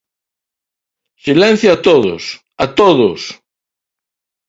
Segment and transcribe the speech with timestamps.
[1.25, 2.21] Silencio a todos,
[2.63, 3.21] ¡a todos!